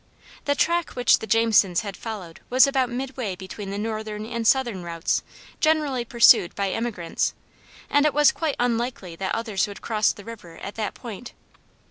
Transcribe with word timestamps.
The 0.45 0.55
track 0.55 0.95
which 0.95 1.19
the 1.19 1.27
Jamesons 1.27 1.81
had 1.81 1.95
followed 1.95 2.39
was 2.49 2.65
about 2.65 2.89
midway 2.89 3.35
between 3.35 3.69
the 3.69 3.77
northern 3.77 4.25
and 4.25 4.47
southern 4.47 4.81
routes 4.81 5.21
generally 5.59 6.03
pursued 6.05 6.55
by 6.55 6.71
emigrants, 6.71 7.35
and 7.87 8.03
it 8.07 8.13
was 8.15 8.31
quite 8.31 8.55
unlikely 8.59 9.15
that 9.17 9.35
others 9.35 9.67
would 9.67 9.83
cross 9.83 10.11
the 10.11 10.25
river 10.25 10.57
at 10.57 10.73
that 10.73 10.95
point. 10.95 11.33